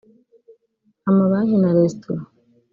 [1.09, 2.21] amabanki na resitora